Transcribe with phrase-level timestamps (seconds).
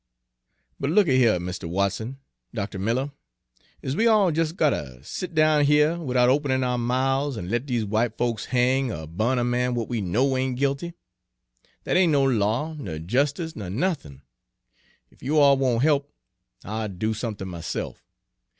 [0.79, 1.69] "But look a here, Mr.
[1.69, 2.17] Watson,
[2.55, 2.79] Dr.
[2.79, 3.11] Miller,
[3.83, 7.67] is we all jes' got ter set down here, widout openin' ou' mouths, an' let
[7.67, 10.95] dese w'ite folks hang er bu'n a man w'at we know ain' guilty?
[11.83, 14.23] Dat ain't no law, ner jestice, ner nothin'!
[15.11, 16.01] Ef you all won't he'p,
[16.65, 18.01] I'll do somethin' myse'f!